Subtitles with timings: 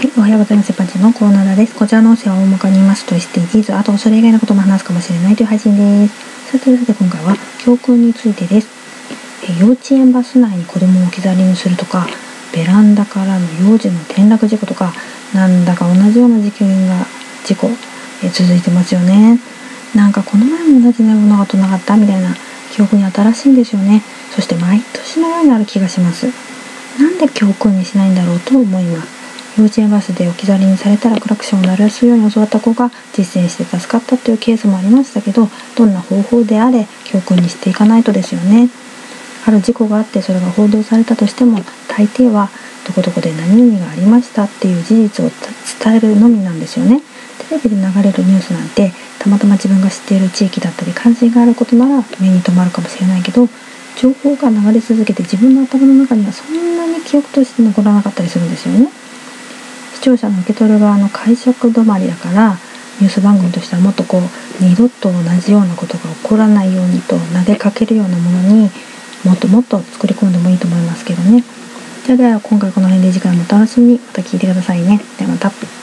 [0.00, 0.72] はい、おはようございます。
[0.72, 1.74] パンチのコーナーです。
[1.74, 6.52] こちらの音声は大まかに言いますと SDGs、あとそれ以外のことも話すかもしれないという配信です。
[6.56, 8.68] さてさて今回は教訓についてです。
[9.44, 12.06] え幼稚園バス内に子供を置き去りにするとか、
[12.54, 14.94] ベランダからの幼児の転落事故とか、
[15.34, 17.04] なんだか同じような事件が、
[17.44, 17.68] 事故、
[18.24, 19.38] え続いてますよね。
[19.94, 22.34] なんかこの前も同じようなことなかったみたいな
[22.72, 24.02] 記憶に新しいんですよね。
[24.34, 26.24] そして毎年のようにある気がします。
[26.98, 29.19] なんで教訓にしないんだろうと思います。
[29.58, 38.68] 幼稚園バスで置き去りにされたらクラクションを鳴らすように教わった子が実践して助かったというケースもありましたけどどんな方法であれ教訓にしていかないとですよね。
[39.46, 42.50] ある事故があってそれが報道されたとしても大抵は
[42.86, 45.30] どこどこで何々がありましたっていう事実を
[45.82, 47.00] 伝えるのみなんですよね。
[47.48, 53.48] テレビで流れるニュースなんてたまたま自分が知っている地域だったり関心があることなら目に留まるかもしれないけど
[53.96, 58.99] 情報が流れ続けて自分の頭の中にはそんなに記憶として残らなかったりするんですよね。
[60.00, 62.56] 視聴者の受け取る側の解釈止まりだから
[63.00, 64.22] ニュース番組としてはもっとこう
[64.64, 68.70] 二度と同じようなことが起こらないようにと投げかけるようなものに
[69.26, 71.44] もっともっと作り込んでもいいと思いますけどね。
[72.06, 74.98] じゃあでは今回この辺で次回もお楽しみにまた聞いてくださいね。
[75.18, 75.79] ではまた。